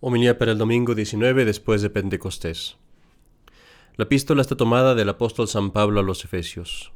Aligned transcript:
Homilía 0.00 0.38
para 0.38 0.52
el 0.52 0.58
domingo 0.58 0.94
19 0.94 1.44
después 1.44 1.82
de 1.82 1.90
Pentecostés. 1.90 2.76
La 3.96 4.04
epístola 4.04 4.42
está 4.42 4.56
tomada 4.56 4.94
del 4.94 5.08
apóstol 5.08 5.48
San 5.48 5.72
Pablo 5.72 5.98
a 5.98 6.04
los 6.04 6.24
Efesios. 6.24 6.92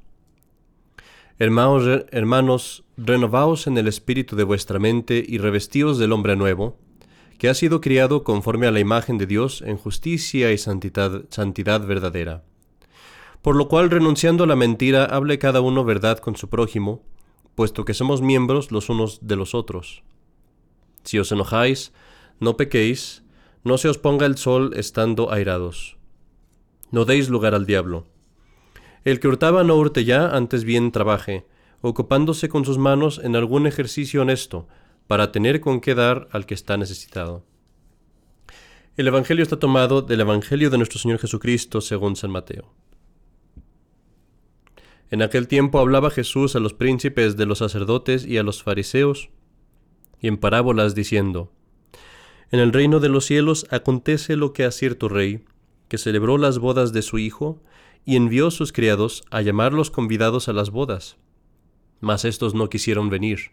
Hermanos, 1.41 2.05
hermanos, 2.13 2.85
renovaos 2.97 3.67
en 3.67 3.77
el 3.77 3.89
espíritu 3.89 4.37
de 4.37 4.45
vuestra 4.45 4.79
mente 4.79 5.25
y 5.27 5.39
revestíos 5.39 5.99
del 5.99 6.13
hombre 6.13 6.37
nuevo, 6.37 6.79
que 7.39 7.49
ha 7.49 7.55
sido 7.55 7.81
criado 7.81 8.23
conforme 8.23 8.69
a 8.69 8.71
la 8.71 8.79
imagen 8.79 9.19
de 9.19 9.27
Dios 9.27 9.63
en 9.67 9.79
justicia 9.79 10.53
y 10.53 10.59
santidad, 10.59 11.25
santidad 11.29 11.85
verdadera. 11.85 12.45
Por 13.43 13.57
lo 13.57 13.67
cual, 13.67 13.91
renunciando 13.91 14.45
a 14.45 14.47
la 14.47 14.55
mentira, 14.55 15.07
hable 15.07 15.41
cada 15.41 15.61
uno 15.61 15.83
verdad 15.85 16.19
con 16.19 16.37
su 16.37 16.49
prójimo, 16.49 17.03
puesto 17.57 17.85
que 17.85 17.95
somos 17.95 18.23
miembros 18.23 18.71
los 18.71 18.89
unos 18.89 19.27
de 19.27 19.35
los 19.35 19.57
otros. 19.57 20.05
Si 21.03 21.19
os 21.19 21.33
enojáis, 21.33 21.93
no 22.43 22.57
pequéis, 22.57 23.23
no 23.63 23.79
se 23.79 23.89
os 23.89 23.99
ponga 23.99 24.27
el 24.27 24.37
sol 24.37 24.73
estando 24.75 25.33
airados. 25.33 25.97
No 26.91 27.05
deis 27.05 27.29
lugar 27.29 27.55
al 27.55 27.67
diablo. 27.67 28.09
El 29.05 29.21
que 29.21 29.29
hurtaba 29.29 29.63
no 29.63 29.77
hurte 29.77 30.05
ya, 30.05 30.29
antes 30.29 30.65
bien 30.65 30.91
trabaje, 30.91 31.47
ocupándose 31.83 32.49
con 32.49 32.65
sus 32.65 32.79
manos 32.79 33.21
en 33.23 33.37
algún 33.37 33.69
ejercicio 33.69 34.23
honesto, 34.23 34.67
para 35.07 35.31
tener 35.31 35.61
con 35.61 35.81
qué 35.81 35.95
dar 35.95 36.29
al 36.33 36.45
que 36.45 36.55
está 36.55 36.77
necesitado. 36.77 37.45
El 38.97 39.07
Evangelio 39.07 39.45
está 39.45 39.61
tomado 39.61 40.03
del 40.03 40.21
Evangelio 40.21 40.69
de 40.69 40.79
nuestro 40.79 40.99
Señor 40.99 41.21
Jesucristo 41.21 41.81
según 41.81 42.17
San 42.17 42.33
Mateo. 42.33 42.75
En 45.11 45.23
aquel 45.23 45.47
tiempo 45.47 45.79
hablaba 45.79 46.11
Jesús 46.11 46.57
a 46.57 46.61
los 46.61 46.75
príncipes 46.75 47.37
de 47.37 47.47
los 47.47 47.59
sacerdotes 47.59 48.27
y 48.27 48.39
a 48.39 48.43
los 48.43 48.65
fariseos, 48.65 49.31
y 50.21 50.27
en 50.27 50.39
parábolas 50.39 50.97
diciendo, 50.97 51.53
en 52.53 52.61
el 52.61 52.73
reino 52.73 53.01
de 53.01 53.09
los 53.09 53.25
cielos 53.25 53.67
acontece 53.71 54.37
lo 54.37 54.53
que 54.53 54.65
a 54.65 54.71
cierto 54.71 55.09
rey, 55.09 55.45
que 55.89 55.99
celebró 55.99 56.39
las 56.39 56.59
bodas 56.59 56.93
de 56.93 57.03
su 57.03 57.19
hijo, 57.19 57.61
y 58.05 58.17
envió 58.17 58.51
sus 58.51 58.73
criados 58.73 59.25
a 59.31 59.43
llamar 59.43 59.73
los 59.73 59.91
convidados 59.91 60.49
a 60.49 60.53
las 60.53 60.71
bodas. 60.71 61.17
Mas 62.01 62.25
éstos 62.25 62.55
no 62.55 62.69
quisieron 62.69 63.11
venir. 63.11 63.53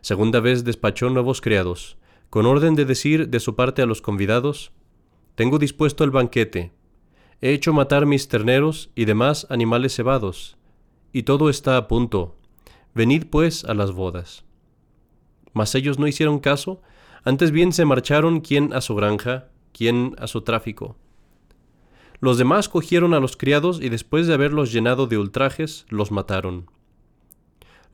Segunda 0.00 0.40
vez 0.40 0.64
despachó 0.64 1.10
nuevos 1.10 1.40
criados, 1.40 1.98
con 2.30 2.46
orden 2.46 2.74
de 2.74 2.84
decir 2.84 3.28
de 3.28 3.40
su 3.40 3.54
parte 3.54 3.82
a 3.82 3.86
los 3.86 4.00
convidados, 4.00 4.72
Tengo 5.34 5.58
dispuesto 5.58 6.02
el 6.02 6.10
banquete, 6.10 6.72
he 7.40 7.52
hecho 7.52 7.72
matar 7.72 8.06
mis 8.06 8.28
terneros 8.28 8.90
y 8.94 9.04
demás 9.04 9.46
animales 9.50 9.94
cebados, 9.94 10.56
y 11.12 11.24
todo 11.24 11.50
está 11.50 11.76
a 11.76 11.88
punto. 11.88 12.36
Venid 12.94 13.26
pues 13.30 13.64
a 13.64 13.74
las 13.74 13.92
bodas. 13.92 14.44
Mas 15.52 15.74
ellos 15.74 15.98
no 15.98 16.06
hicieron 16.06 16.38
caso, 16.38 16.80
antes 17.26 17.50
bien 17.50 17.72
se 17.72 17.84
marcharon 17.84 18.40
quien 18.40 18.72
a 18.72 18.80
su 18.80 18.94
granja, 18.94 19.48
quien 19.72 20.14
a 20.16 20.28
su 20.28 20.42
tráfico. 20.42 20.96
Los 22.20 22.38
demás 22.38 22.68
cogieron 22.68 23.14
a 23.14 23.20
los 23.20 23.36
criados 23.36 23.80
y 23.82 23.88
después 23.88 24.28
de 24.28 24.34
haberlos 24.34 24.72
llenado 24.72 25.08
de 25.08 25.18
ultrajes, 25.18 25.86
los 25.88 26.12
mataron. 26.12 26.70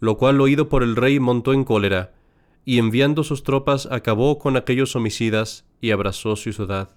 Lo 0.00 0.18
cual 0.18 0.38
oído 0.42 0.68
por 0.68 0.82
el 0.82 0.96
rey 0.96 1.18
montó 1.18 1.54
en 1.54 1.64
cólera, 1.64 2.12
y 2.66 2.78
enviando 2.78 3.24
sus 3.24 3.42
tropas 3.42 3.88
acabó 3.90 4.38
con 4.38 4.58
aquellos 4.58 4.94
homicidas 4.96 5.64
y 5.80 5.92
abrazó 5.92 6.36
su 6.36 6.52
ciudad. 6.52 6.90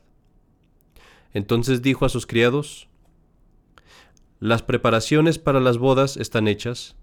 Entonces 1.34 1.82
dijo 1.82 2.04
a 2.04 2.10
sus 2.10 2.28
criados, 2.28 2.90
Las 4.42 4.62
preparaciones 4.62 5.40
para 5.40 5.62
las 5.62 5.78
bodas 5.78 6.18
están 6.18 6.50
hechas, 6.50 6.98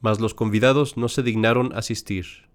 mas 0.00 0.18
los 0.18 0.32
convidados 0.32 0.96
no 0.96 1.10
se 1.10 1.22
dignaron 1.22 1.76
asistir. 1.76 2.47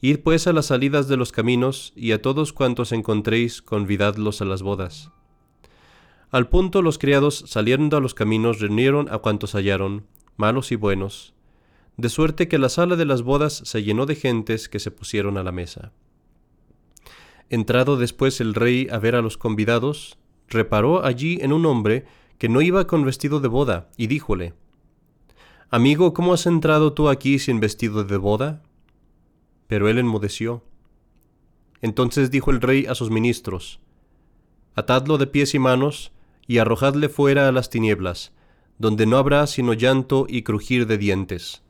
Id 0.00 0.20
pues 0.20 0.46
a 0.46 0.52
las 0.52 0.66
salidas 0.66 1.08
de 1.08 1.16
los 1.16 1.32
caminos, 1.32 1.92
y 1.96 2.12
a 2.12 2.22
todos 2.22 2.52
cuantos 2.52 2.92
encontréis, 2.92 3.62
convidadlos 3.62 4.40
a 4.40 4.44
las 4.44 4.62
bodas. 4.62 5.10
Al 6.30 6.48
punto 6.48 6.82
los 6.82 6.98
criados, 6.98 7.44
saliendo 7.46 7.96
a 7.96 8.00
los 8.00 8.14
caminos, 8.14 8.60
reunieron 8.60 9.08
a 9.10 9.18
cuantos 9.18 9.54
hallaron, 9.54 10.06
malos 10.36 10.70
y 10.70 10.76
buenos, 10.76 11.34
de 11.96 12.08
suerte 12.10 12.46
que 12.46 12.58
la 12.58 12.68
sala 12.68 12.94
de 12.94 13.06
las 13.06 13.22
bodas 13.22 13.62
se 13.64 13.82
llenó 13.82 14.06
de 14.06 14.14
gentes 14.14 14.68
que 14.68 14.78
se 14.78 14.92
pusieron 14.92 15.36
a 15.36 15.42
la 15.42 15.50
mesa. 15.50 15.92
Entrado 17.50 17.96
después 17.96 18.40
el 18.40 18.54
rey 18.54 18.86
a 18.92 18.98
ver 18.98 19.16
a 19.16 19.22
los 19.22 19.36
convidados, 19.36 20.16
reparó 20.48 21.04
allí 21.04 21.38
en 21.40 21.52
un 21.52 21.66
hombre 21.66 22.04
que 22.38 22.48
no 22.48 22.60
iba 22.60 22.86
con 22.86 23.04
vestido 23.04 23.40
de 23.40 23.48
boda, 23.48 23.90
y 23.96 24.06
díjole, 24.06 24.54
Amigo, 25.70 26.14
¿cómo 26.14 26.34
has 26.34 26.46
entrado 26.46 26.92
tú 26.92 27.08
aquí 27.08 27.38
sin 27.38 27.58
vestido 27.58 28.04
de 28.04 28.16
boda? 28.16 28.62
Pero 29.68 29.88
él 29.88 29.98
enmudeció. 29.98 30.64
Entonces 31.80 32.32
dijo 32.32 32.50
el 32.50 32.60
rey 32.60 32.86
a 32.86 32.96
sus 32.96 33.10
ministros, 33.10 33.78
Atadlo 34.74 35.18
de 35.18 35.28
pies 35.28 35.54
y 35.54 35.60
manos, 35.60 36.12
y 36.46 36.58
arrojadle 36.58 37.08
fuera 37.08 37.46
a 37.46 37.52
las 37.52 37.70
tinieblas, 37.70 38.32
donde 38.78 39.06
no 39.06 39.18
habrá 39.18 39.46
sino 39.46 39.72
llanto 39.74 40.26
y 40.28 40.42
crujir 40.42 40.86
de 40.86 40.98
dientes. 40.98 41.62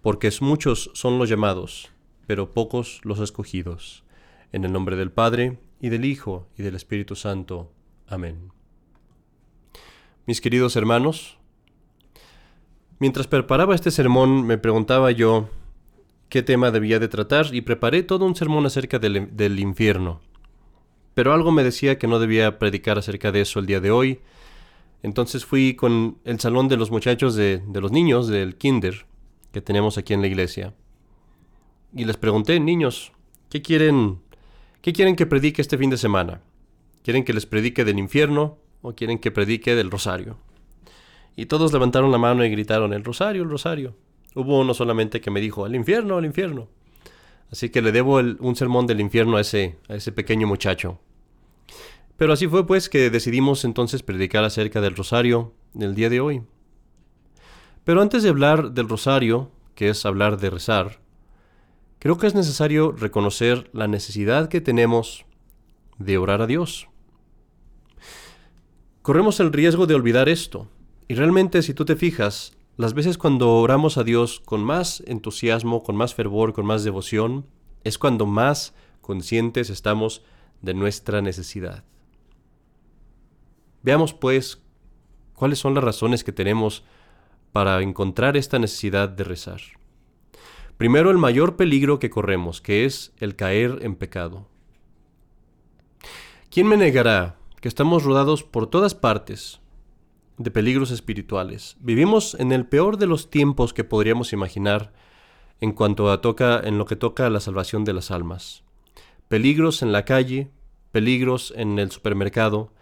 Porque 0.00 0.30
muchos 0.40 0.90
son 0.94 1.18
los 1.18 1.28
llamados, 1.28 1.90
pero 2.26 2.54
pocos 2.54 3.00
los 3.02 3.18
escogidos. 3.20 4.04
En 4.52 4.64
el 4.64 4.72
nombre 4.72 4.96
del 4.96 5.10
Padre, 5.10 5.58
y 5.80 5.88
del 5.88 6.04
Hijo, 6.04 6.46
y 6.56 6.62
del 6.62 6.76
Espíritu 6.76 7.16
Santo. 7.16 7.72
Amén. 8.06 8.52
Mis 10.26 10.40
queridos 10.40 10.76
hermanos, 10.76 11.38
mientras 12.98 13.26
preparaba 13.26 13.74
este 13.74 13.90
sermón 13.90 14.46
me 14.46 14.58
preguntaba 14.58 15.10
yo, 15.10 15.48
qué 16.28 16.42
tema 16.42 16.70
debía 16.70 16.98
de 16.98 17.08
tratar 17.08 17.54
y 17.54 17.60
preparé 17.60 18.02
todo 18.02 18.24
un 18.24 18.36
sermón 18.36 18.66
acerca 18.66 18.98
del, 18.98 19.60
infierno. 19.60 20.20
Pero 21.14 21.32
algo 21.32 21.52
me 21.52 21.64
decía 21.64 21.98
que 21.98 22.06
no 22.06 22.18
debía 22.18 22.58
predicar 22.58 22.98
acerca 22.98 23.32
de 23.32 23.40
eso 23.40 23.58
el 23.58 23.66
día 23.66 23.80
de 23.80 23.90
hoy. 23.90 24.20
Entonces 25.02 25.44
fui 25.44 25.74
con 25.74 26.18
el 26.24 26.40
salón 26.40 26.68
de 26.68 26.76
los 26.76 26.90
muchachos 26.90 27.34
de, 27.34 27.62
de 27.66 27.80
los 27.80 27.92
niños 27.92 28.28
del 28.28 28.56
kinder 28.56 29.06
que 29.52 29.60
tenemos 29.60 29.98
aquí 29.98 30.12
en 30.12 30.20
la 30.20 30.26
iglesia. 30.26 30.74
Y 31.94 32.04
les 32.04 32.16
pregunté, 32.16 32.58
niños, 32.60 33.12
¿qué 33.48 33.62
quieren, 33.62 34.20
¿qué 34.82 34.92
quieren 34.92 35.16
que 35.16 35.26
predique 35.26 35.62
este 35.62 35.78
fin 35.78 35.90
de 35.90 35.96
semana? 35.96 36.42
¿Quieren 37.02 37.24
que 37.24 37.32
les 37.32 37.46
predique 37.46 37.84
del 37.84 37.98
infierno 37.98 38.58
o 38.82 38.94
quieren 38.94 39.18
que 39.18 39.30
predique 39.30 39.74
del 39.74 39.90
rosario? 39.90 40.38
Y 41.36 41.46
todos 41.46 41.72
levantaron 41.72 42.10
la 42.10 42.18
mano 42.18 42.44
y 42.44 42.50
gritaron, 42.50 42.92
el 42.92 43.04
rosario, 43.04 43.42
el 43.42 43.50
rosario. 43.50 43.94
Hubo 44.36 44.60
uno 44.60 44.74
solamente 44.74 45.22
que 45.22 45.30
me 45.30 45.40
dijo, 45.40 45.64
al 45.64 45.74
infierno, 45.74 46.18
al 46.18 46.26
infierno. 46.26 46.68
Así 47.50 47.70
que 47.70 47.80
le 47.80 47.90
debo 47.90 48.16
un 48.16 48.54
sermón 48.54 48.86
del 48.86 49.00
infierno 49.00 49.38
a 49.38 49.40
ese, 49.40 49.78
a 49.88 49.94
ese 49.94 50.12
pequeño 50.12 50.46
muchacho. 50.46 51.00
Pero 52.18 52.34
así 52.34 52.46
fue 52.46 52.66
pues 52.66 52.90
que 52.90 53.08
decidimos 53.08 53.64
entonces 53.64 54.02
predicar 54.02 54.44
acerca 54.44 54.82
del 54.82 54.94
rosario 54.94 55.54
el 55.80 55.94
día 55.94 56.10
de 56.10 56.20
hoy. 56.20 56.42
Pero 57.84 58.02
antes 58.02 58.22
de 58.22 58.28
hablar 58.28 58.72
del 58.72 58.90
rosario, 58.90 59.50
que 59.74 59.88
es 59.88 60.04
hablar 60.04 60.38
de 60.38 60.50
rezar, 60.50 61.00
creo 61.98 62.18
que 62.18 62.26
es 62.26 62.34
necesario 62.34 62.92
reconocer 62.92 63.70
la 63.72 63.88
necesidad 63.88 64.50
que 64.50 64.60
tenemos 64.60 65.24
de 65.96 66.18
orar 66.18 66.42
a 66.42 66.46
Dios. 66.46 66.88
Corremos 69.00 69.40
el 69.40 69.50
riesgo 69.50 69.86
de 69.86 69.94
olvidar 69.94 70.28
esto, 70.28 70.68
y 71.08 71.14
realmente 71.14 71.62
si 71.62 71.72
tú 71.72 71.86
te 71.86 71.96
fijas, 71.96 72.52
las 72.76 72.92
veces 72.92 73.16
cuando 73.16 73.54
oramos 73.54 73.96
a 73.96 74.04
Dios 74.04 74.40
con 74.40 74.62
más 74.62 75.02
entusiasmo, 75.06 75.82
con 75.82 75.96
más 75.96 76.14
fervor, 76.14 76.52
con 76.52 76.66
más 76.66 76.84
devoción, 76.84 77.46
es 77.84 77.98
cuando 77.98 78.26
más 78.26 78.74
conscientes 79.00 79.70
estamos 79.70 80.22
de 80.60 80.74
nuestra 80.74 81.22
necesidad. 81.22 81.84
Veamos 83.82 84.12
pues 84.12 84.62
cuáles 85.34 85.58
son 85.58 85.74
las 85.74 85.84
razones 85.84 86.24
que 86.24 86.32
tenemos 86.32 86.84
para 87.52 87.80
encontrar 87.80 88.36
esta 88.36 88.58
necesidad 88.58 89.08
de 89.08 89.24
rezar. 89.24 89.60
Primero, 90.76 91.10
el 91.10 91.16
mayor 91.16 91.56
peligro 91.56 91.98
que 91.98 92.10
corremos, 92.10 92.60
que 92.60 92.84
es 92.84 93.14
el 93.18 93.36
caer 93.36 93.78
en 93.80 93.94
pecado. 93.94 94.46
¿Quién 96.50 96.66
me 96.66 96.76
negará 96.76 97.36
que 97.62 97.68
estamos 97.68 98.04
rodados 98.04 98.42
por 98.42 98.66
todas 98.66 98.94
partes 98.94 99.60
de 100.38 100.50
peligros 100.50 100.90
espirituales. 100.90 101.76
Vivimos 101.80 102.34
en 102.34 102.52
el 102.52 102.66
peor 102.66 102.98
de 102.98 103.06
los 103.06 103.30
tiempos 103.30 103.72
que 103.72 103.84
podríamos 103.84 104.32
imaginar 104.32 104.92
en 105.60 105.72
cuanto 105.72 106.10
a 106.10 106.20
toca 106.20 106.60
en 106.62 106.76
lo 106.76 106.84
que 106.84 106.96
toca 106.96 107.26
a 107.26 107.30
la 107.30 107.40
salvación 107.40 107.84
de 107.84 107.94
las 107.94 108.10
almas. 108.10 108.62
Peligros 109.28 109.82
en 109.82 109.92
la 109.92 110.04
calle, 110.04 110.50
peligros 110.92 111.52
en 111.56 111.78
el 111.78 111.90
supermercado, 111.90 112.72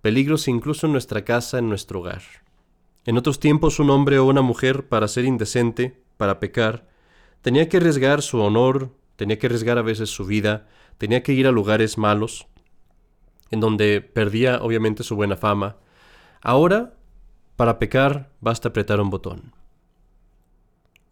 peligros 0.00 0.48
incluso 0.48 0.86
en 0.86 0.92
nuestra 0.92 1.24
casa, 1.24 1.58
en 1.58 1.68
nuestro 1.68 2.00
hogar. 2.00 2.22
En 3.04 3.18
otros 3.18 3.40
tiempos 3.40 3.78
un 3.78 3.90
hombre 3.90 4.18
o 4.18 4.24
una 4.24 4.42
mujer 4.42 4.88
para 4.88 5.08
ser 5.08 5.24
indecente, 5.24 6.00
para 6.16 6.40
pecar, 6.40 6.88
tenía 7.42 7.68
que 7.68 7.76
arriesgar 7.76 8.22
su 8.22 8.40
honor, 8.40 8.90
tenía 9.16 9.38
que 9.38 9.46
arriesgar 9.46 9.76
a 9.76 9.82
veces 9.82 10.08
su 10.08 10.24
vida, 10.24 10.68
tenía 10.98 11.22
que 11.22 11.32
ir 11.32 11.46
a 11.46 11.52
lugares 11.52 11.98
malos, 11.98 12.46
en 13.50 13.60
donde 13.60 14.00
perdía 14.00 14.62
obviamente 14.62 15.02
su 15.02 15.14
buena 15.14 15.36
fama. 15.36 15.76
Ahora 16.40 16.94
para 17.56 17.78
pecar 17.78 18.30
basta 18.40 18.68
apretar 18.68 19.00
un 19.00 19.10
botón. 19.10 19.52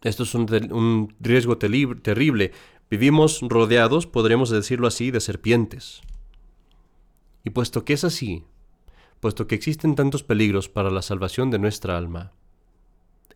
Esto 0.01 0.23
es 0.23 0.33
un, 0.33 1.15
riesgo 1.19 1.57
terrible. 1.57 2.51
Vivimos 2.89 3.41
rodeados, 3.41 4.07
podríamos 4.07 4.49
decirlo 4.49 4.87
así, 4.87 5.11
de 5.11 5.19
serpientes. 5.19 6.01
Y 7.43 7.51
puesto 7.51 7.85
que 7.85 7.93
es 7.93 8.03
así, 8.03 8.43
puesto 9.19 9.47
que 9.47 9.55
existen 9.55 9.95
tantos 9.95 10.23
peligros 10.23 10.69
para 10.69 10.89
la 10.89 11.01
salvación 11.01 11.51
de 11.51 11.59
nuestra 11.59 11.97
alma, 11.97 12.33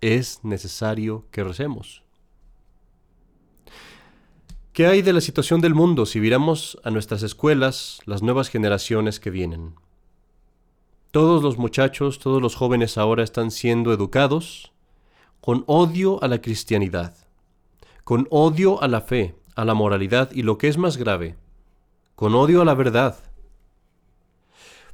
es 0.01 0.43
necesario 0.43 1.25
que 1.31 1.43
recemos. 1.43 2.03
¿Qué 4.73 4.87
hay 4.87 5.01
de 5.01 5.13
la 5.13 5.21
situación 5.21 5.61
del 5.61 5.73
mundo 5.73 6.05
si 6.05 6.19
miramos 6.19 6.77
a 6.83 6.91
nuestras 6.91 7.23
escuelas 7.23 7.99
las 8.05 8.21
nuevas 8.21 8.49
generaciones 8.49 9.19
que 9.19 9.29
vienen? 9.29 9.75
Todos 11.15 11.41
los 11.41 11.57
muchachos, 11.57 12.19
todos 12.19 12.41
los 12.41 12.55
jóvenes 12.55 12.97
ahora 12.97 13.23
están 13.23 13.49
siendo 13.49 13.93
educados 13.93 14.73
con 15.39 15.63
odio 15.65 16.21
a 16.21 16.27
la 16.27 16.41
cristianidad, 16.41 17.15
con 18.03 18.27
odio 18.31 18.83
a 18.83 18.89
la 18.89 18.99
fe, 18.99 19.33
a 19.55 19.63
la 19.63 19.73
moralidad 19.73 20.29
y 20.33 20.41
lo 20.41 20.57
que 20.57 20.67
es 20.67 20.77
más 20.77 20.97
grave, 20.97 21.37
con 22.17 22.35
odio 22.35 22.61
a 22.61 22.65
la 22.65 22.73
verdad. 22.73 23.17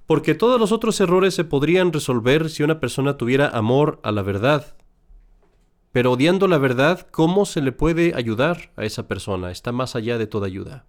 Porque 0.06 0.36
todos 0.36 0.60
los 0.60 0.72
otros 0.72 1.02
errores 1.02 1.34
se 1.34 1.44
podrían 1.44 1.92
resolver 1.92 2.52
si 2.52 2.62
una 2.62 2.80
persona 2.80 3.18
tuviera 3.18 3.50
amor 3.50 4.00
a 4.04 4.12
la 4.12 4.22
verdad. 4.22 4.76
Pero 5.92 6.12
odiando 6.12 6.48
la 6.48 6.60
verdad, 6.60 7.08
¿cómo 7.10 7.48
se 7.48 7.62
le 7.62 7.72
puede 7.72 8.14
ayudar 8.14 8.72
a 8.76 8.86
esa 8.86 9.08
persona? 9.08 9.50
Está 9.50 9.72
más 9.72 9.96
allá 9.96 10.20
de 10.20 10.28
toda 10.28 10.46
ayuda. 10.46 10.86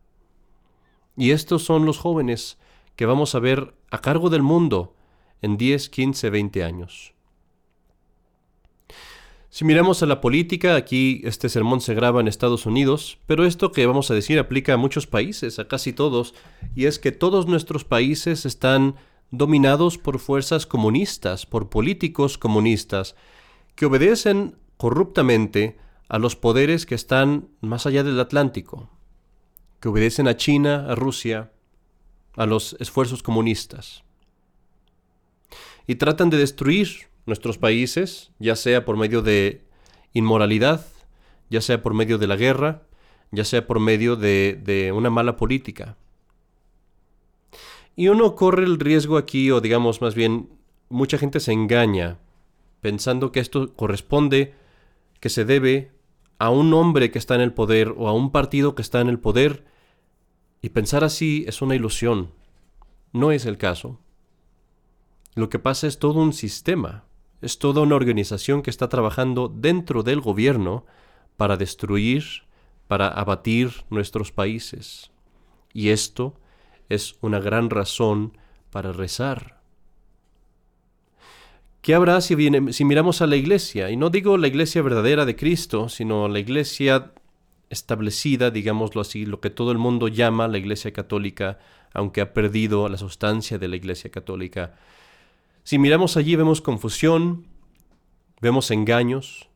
Y 1.16 1.30
estos 1.30 1.64
son 1.64 1.86
los 1.86 1.96
jóvenes 1.96 2.58
que 2.96 3.06
vamos 3.06 3.34
a 3.34 3.38
ver 3.38 3.72
a 3.90 4.02
cargo 4.02 4.28
del 4.28 4.42
mundo 4.42 4.94
en 5.42 5.58
10, 5.58 5.90
15, 5.90 6.30
20 6.30 6.64
años. 6.64 7.12
Si 9.50 9.66
miramos 9.66 10.02
a 10.02 10.06
la 10.06 10.22
política, 10.22 10.76
aquí 10.76 11.20
este 11.24 11.50
sermón 11.50 11.82
se 11.82 11.92
graba 11.92 12.22
en 12.22 12.28
Estados 12.28 12.64
Unidos, 12.64 13.18
pero 13.26 13.44
esto 13.44 13.70
que 13.70 13.84
vamos 13.84 14.10
a 14.10 14.14
decir 14.14 14.38
aplica 14.38 14.72
a 14.72 14.78
muchos 14.78 15.06
países, 15.06 15.58
a 15.58 15.68
casi 15.68 15.92
todos, 15.92 16.32
y 16.74 16.86
es 16.86 16.98
que 16.98 17.12
todos 17.12 17.46
nuestros 17.46 17.84
países 17.84 18.46
están 18.46 18.94
dominados 19.30 19.98
por 19.98 20.20
fuerzas 20.20 20.64
comunistas, 20.64 21.44
por 21.44 21.68
políticos 21.68 22.38
comunistas, 22.38 23.14
que 23.74 23.84
obedecen 23.84 24.56
corruptamente 24.78 25.76
a 26.08 26.18
los 26.18 26.34
poderes 26.34 26.86
que 26.86 26.94
están 26.94 27.48
más 27.60 27.84
allá 27.84 28.04
del 28.04 28.20
Atlántico, 28.20 28.88
que 29.80 29.88
obedecen 29.88 30.28
a 30.28 30.36
China, 30.38 30.86
a 30.88 30.94
Rusia, 30.94 31.52
a 32.36 32.46
los 32.46 32.74
esfuerzos 32.80 33.22
comunistas. 33.22 34.02
Y 35.86 35.96
tratan 35.96 36.30
de 36.30 36.36
destruir 36.36 37.08
nuestros 37.26 37.58
países, 37.58 38.32
ya 38.38 38.56
sea 38.56 38.84
por 38.84 38.96
medio 38.96 39.22
de 39.22 39.64
inmoralidad, 40.12 40.86
ya 41.50 41.60
sea 41.60 41.82
por 41.82 41.94
medio 41.94 42.18
de 42.18 42.26
la 42.26 42.36
guerra, 42.36 42.82
ya 43.30 43.44
sea 43.44 43.66
por 43.66 43.80
medio 43.80 44.16
de, 44.16 44.60
de 44.62 44.92
una 44.92 45.10
mala 45.10 45.36
política. 45.36 45.96
Y 47.94 48.08
uno 48.08 48.34
corre 48.34 48.64
el 48.64 48.78
riesgo 48.78 49.16
aquí, 49.16 49.50
o 49.50 49.60
digamos 49.60 50.00
más 50.00 50.14
bien, 50.14 50.48
mucha 50.88 51.18
gente 51.18 51.40
se 51.40 51.52
engaña 51.52 52.18
pensando 52.80 53.32
que 53.32 53.40
esto 53.40 53.74
corresponde, 53.74 54.54
que 55.20 55.28
se 55.28 55.44
debe 55.44 55.92
a 56.38 56.50
un 56.50 56.74
hombre 56.74 57.10
que 57.10 57.18
está 57.18 57.36
en 57.36 57.40
el 57.40 57.52
poder 57.52 57.94
o 57.96 58.08
a 58.08 58.12
un 58.12 58.32
partido 58.32 58.74
que 58.74 58.82
está 58.82 59.00
en 59.00 59.08
el 59.08 59.18
poder, 59.18 59.64
y 60.60 60.70
pensar 60.70 61.04
así 61.04 61.44
es 61.46 61.62
una 61.62 61.74
ilusión. 61.74 62.32
No 63.12 63.30
es 63.30 63.46
el 63.46 63.58
caso. 63.58 64.00
Lo 65.34 65.48
que 65.48 65.58
pasa 65.58 65.86
es 65.86 65.98
todo 65.98 66.20
un 66.20 66.32
sistema, 66.32 67.04
es 67.40 67.58
toda 67.58 67.80
una 67.80 67.96
organización 67.96 68.62
que 68.62 68.70
está 68.70 68.88
trabajando 68.88 69.48
dentro 69.48 70.02
del 70.02 70.20
gobierno 70.20 70.84
para 71.36 71.56
destruir, 71.56 72.24
para 72.86 73.08
abatir 73.08 73.72
nuestros 73.88 74.30
países. 74.30 75.10
Y 75.72 75.88
esto 75.88 76.34
es 76.88 77.16
una 77.22 77.40
gran 77.40 77.70
razón 77.70 78.36
para 78.70 78.92
rezar. 78.92 79.60
¿Qué 81.80 81.94
habrá 81.94 82.20
si, 82.20 82.36
si 82.72 82.84
miramos 82.84 83.22
a 83.22 83.26
la 83.26 83.36
iglesia? 83.36 83.90
Y 83.90 83.96
no 83.96 84.10
digo 84.10 84.36
la 84.36 84.46
iglesia 84.46 84.82
verdadera 84.82 85.24
de 85.24 85.34
Cristo, 85.34 85.88
sino 85.88 86.28
la 86.28 86.38
iglesia 86.38 87.12
establecida, 87.70 88.50
digámoslo 88.50 89.00
así, 89.00 89.24
lo 89.24 89.40
que 89.40 89.50
todo 89.50 89.72
el 89.72 89.78
mundo 89.78 90.06
llama 90.06 90.46
la 90.46 90.58
iglesia 90.58 90.92
católica, 90.92 91.58
aunque 91.94 92.20
ha 92.20 92.34
perdido 92.34 92.88
la 92.88 92.98
sustancia 92.98 93.58
de 93.58 93.66
la 93.66 93.76
iglesia 93.76 94.10
católica. 94.10 94.74
Si 95.64 95.78
miramos 95.78 96.16
allí 96.16 96.34
vemos 96.34 96.60
confusión, 96.60 97.46
vemos 98.40 98.72
engaños, 98.72 99.48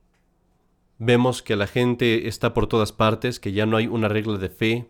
vemos 0.98 1.42
que 1.42 1.56
la 1.56 1.66
gente 1.66 2.28
está 2.28 2.54
por 2.54 2.68
todas 2.68 2.92
partes, 2.92 3.40
que 3.40 3.52
ya 3.52 3.66
no 3.66 3.76
hay 3.76 3.88
una 3.88 4.08
regla 4.08 4.38
de 4.38 4.48
fe, 4.48 4.88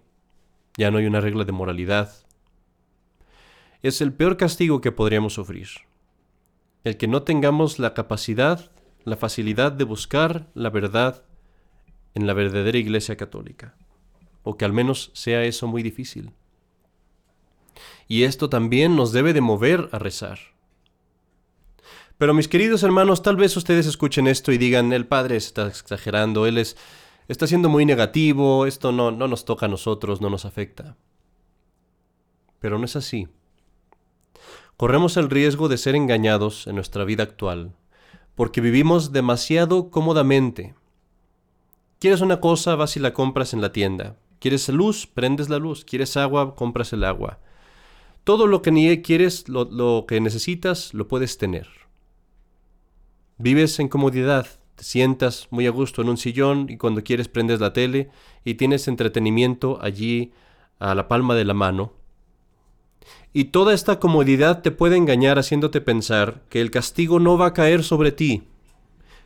ya 0.76 0.90
no 0.90 0.98
hay 0.98 1.06
una 1.06 1.20
regla 1.20 1.44
de 1.44 1.52
moralidad. 1.52 2.12
Es 3.82 4.02
el 4.02 4.12
peor 4.12 4.36
castigo 4.36 4.82
que 4.82 4.92
podríamos 4.92 5.34
sufrir. 5.34 5.68
El 6.84 6.98
que 6.98 7.08
no 7.08 7.22
tengamos 7.22 7.78
la 7.78 7.94
capacidad, 7.94 8.70
la 9.04 9.16
facilidad 9.16 9.72
de 9.72 9.84
buscar 9.84 10.50
la 10.54 10.68
verdad 10.68 11.24
en 12.14 12.26
la 12.26 12.34
verdadera 12.34 12.78
Iglesia 12.78 13.16
Católica, 13.16 13.74
o 14.42 14.56
que 14.56 14.66
al 14.66 14.72
menos 14.74 15.10
sea 15.14 15.44
eso 15.44 15.66
muy 15.66 15.82
difícil. 15.82 16.32
Y 18.06 18.24
esto 18.24 18.50
también 18.50 18.96
nos 18.96 19.12
debe 19.12 19.32
de 19.32 19.40
mover 19.40 19.88
a 19.92 19.98
rezar. 19.98 20.55
Pero 22.18 22.32
mis 22.32 22.48
queridos 22.48 22.82
hermanos, 22.82 23.22
tal 23.22 23.36
vez 23.36 23.56
ustedes 23.56 23.86
escuchen 23.86 24.26
esto 24.26 24.50
y 24.50 24.58
digan, 24.58 24.92
el 24.92 25.06
Padre 25.06 25.36
está 25.36 25.66
exagerando, 25.66 26.46
Él 26.46 26.56
es, 26.56 26.76
está 27.28 27.46
siendo 27.46 27.68
muy 27.68 27.84
negativo, 27.84 28.64
esto 28.64 28.90
no, 28.90 29.10
no 29.10 29.28
nos 29.28 29.44
toca 29.44 29.66
a 29.66 29.68
nosotros, 29.68 30.20
no 30.22 30.30
nos 30.30 30.46
afecta. 30.46 30.96
Pero 32.58 32.78
no 32.78 32.86
es 32.86 32.96
así. 32.96 33.28
Corremos 34.78 35.16
el 35.16 35.28
riesgo 35.28 35.68
de 35.68 35.78
ser 35.78 35.94
engañados 35.94 36.66
en 36.66 36.74
nuestra 36.74 37.04
vida 37.04 37.22
actual, 37.22 37.74
porque 38.34 38.60
vivimos 38.60 39.12
demasiado 39.12 39.90
cómodamente. 39.90 40.74
Quieres 41.98 42.20
una 42.22 42.40
cosa, 42.40 42.76
vas 42.76 42.96
y 42.96 43.00
la 43.00 43.12
compras 43.12 43.52
en 43.52 43.60
la 43.60 43.72
tienda. 43.72 44.16
Quieres 44.38 44.68
luz, 44.68 45.06
prendes 45.06 45.48
la 45.48 45.58
luz. 45.58 45.84
Quieres 45.84 46.16
agua, 46.16 46.54
compras 46.54 46.92
el 46.92 47.04
agua. 47.04 47.40
Todo 48.24 48.46
lo 48.46 48.60
que 48.60 49.02
quieres, 49.02 49.48
lo, 49.48 49.64
lo 49.64 50.04
que 50.06 50.20
necesitas, 50.20 50.92
lo 50.92 51.08
puedes 51.08 51.38
tener. 51.38 51.85
Vives 53.38 53.78
en 53.80 53.88
comodidad, 53.88 54.46
te 54.76 54.84
sientas 54.84 55.48
muy 55.50 55.66
a 55.66 55.70
gusto 55.70 56.00
en 56.00 56.08
un 56.08 56.16
sillón 56.16 56.68
y 56.70 56.78
cuando 56.78 57.04
quieres 57.04 57.28
prendes 57.28 57.60
la 57.60 57.74
tele 57.74 58.08
y 58.46 58.54
tienes 58.54 58.88
entretenimiento 58.88 59.78
allí 59.82 60.32
a 60.78 60.94
la 60.94 61.06
palma 61.06 61.34
de 61.34 61.44
la 61.44 61.52
mano. 61.52 61.92
Y 63.34 63.46
toda 63.46 63.74
esta 63.74 64.00
comodidad 64.00 64.62
te 64.62 64.70
puede 64.70 64.96
engañar 64.96 65.38
haciéndote 65.38 65.82
pensar 65.82 66.44
que 66.48 66.62
el 66.62 66.70
castigo 66.70 67.20
no 67.20 67.36
va 67.36 67.48
a 67.48 67.52
caer 67.52 67.84
sobre 67.84 68.10
ti, 68.10 68.44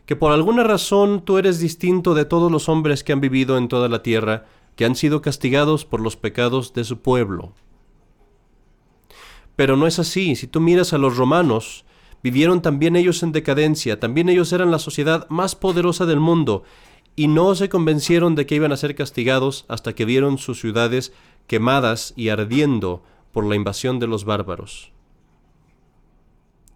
que 0.06 0.16
por 0.16 0.32
alguna 0.32 0.64
razón 0.64 1.24
tú 1.24 1.38
eres 1.38 1.60
distinto 1.60 2.14
de 2.14 2.24
todos 2.24 2.50
los 2.50 2.68
hombres 2.68 3.04
que 3.04 3.12
han 3.12 3.20
vivido 3.20 3.56
en 3.58 3.68
toda 3.68 3.88
la 3.88 4.02
tierra, 4.02 4.46
que 4.74 4.84
han 4.84 4.96
sido 4.96 5.22
castigados 5.22 5.84
por 5.84 6.00
los 6.00 6.16
pecados 6.16 6.74
de 6.74 6.82
su 6.82 7.00
pueblo. 7.00 7.52
Pero 9.54 9.76
no 9.76 9.86
es 9.86 10.00
así, 10.00 10.34
si 10.34 10.48
tú 10.48 10.58
miras 10.60 10.92
a 10.92 10.98
los 10.98 11.16
romanos, 11.16 11.84
Vivieron 12.22 12.60
también 12.62 12.96
ellos 12.96 13.22
en 13.22 13.32
decadencia, 13.32 13.98
también 13.98 14.28
ellos 14.28 14.52
eran 14.52 14.70
la 14.70 14.78
sociedad 14.78 15.26
más 15.30 15.56
poderosa 15.56 16.06
del 16.06 16.20
mundo, 16.20 16.64
y 17.16 17.28
no 17.28 17.54
se 17.54 17.68
convencieron 17.68 18.34
de 18.34 18.46
que 18.46 18.54
iban 18.54 18.72
a 18.72 18.76
ser 18.76 18.94
castigados 18.94 19.64
hasta 19.68 19.94
que 19.94 20.04
vieron 20.04 20.38
sus 20.38 20.60
ciudades 20.60 21.12
quemadas 21.46 22.12
y 22.16 22.28
ardiendo 22.28 23.02
por 23.32 23.44
la 23.46 23.56
invasión 23.56 23.98
de 23.98 24.06
los 24.06 24.24
bárbaros. 24.24 24.92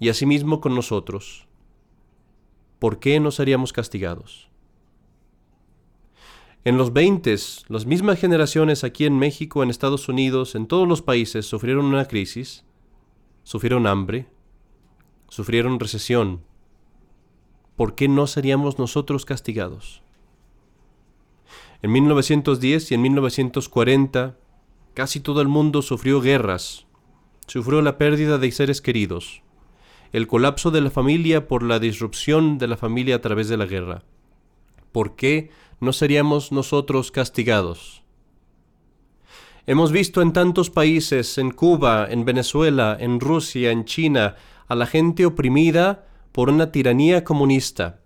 Y 0.01 0.09
asimismo 0.09 0.61
con 0.61 0.75
nosotros, 0.75 1.47
¿por 2.79 2.99
qué 2.99 3.21
no 3.21 3.31
seríamos 3.31 3.73
castigados? 3.73 4.51
En 6.65 6.79
los 6.79 6.93
veintes, 6.93 7.65
las 7.69 7.85
mismas 7.85 8.19
generaciones 8.19 8.85
aquí 8.85 9.05
en 9.05 9.19
México, 9.19 9.63
en 9.63 9.71
Estados 9.71 10.09
Unidos, 10.09 10.55
en 10.55 10.67
todos 10.67 10.89
los 10.89 11.03
países 11.03 11.47
sufrieron 11.47 11.85
una 11.85 12.07
crisis, 12.07 12.65
sufrieron 13.43 13.87
hambre, 13.87 14.27
sufrieron 15.35 15.81
recesión, 15.81 16.43
¿por 17.75 17.97
qué 17.97 18.07
no 18.07 18.29
seríamos 18.29 18.79
nosotros 18.79 19.25
castigados? 19.25 20.01
En 21.83 21.91
1910 21.91 22.93
y 22.93 22.95
en 22.95 23.03
1940 23.03 24.37
casi 24.95 25.19
todo 25.19 25.41
el 25.41 25.49
mundo 25.49 25.83
sufrió 25.83 26.21
guerras, 26.21 26.87
sufrió 27.49 27.83
la 27.83 27.99
pérdida 27.99 28.39
de 28.39 28.53
seres 28.53 28.81
queridos, 28.81 29.43
el 30.13 30.29
colapso 30.29 30.71
de 30.71 30.83
la 30.83 30.91
familia 30.91 31.49
por 31.49 31.65
la 31.65 31.81
disrupción 31.81 32.59
de 32.59 32.69
la 32.69 32.77
familia 32.77 33.17
a 33.17 33.21
través 33.21 33.49
de 33.49 33.57
la 33.57 33.67
guerra. 33.67 34.05
¿Por 34.93 35.17
qué 35.17 35.51
no 35.81 35.93
seríamos 35.93 36.53
nosotros 36.53 37.11
castigados? 37.11 38.05
Hemos 39.67 39.91
visto 39.91 40.23
en 40.23 40.33
tantos 40.33 40.71
países, 40.71 41.39
en 41.39 41.51
Cuba, 41.51 42.07
en 42.09 42.25
Venezuela, 42.25 42.97
en 43.01 43.19
Rusia, 43.19 43.73
en 43.73 43.85
China, 43.85 44.37
a 44.69 44.75
la 44.75 44.87
gente 44.87 45.27
oprimida 45.27 46.07
por 46.33 46.51
una 46.51 46.73
tiranía 46.73 47.25
comunista, 47.25 48.01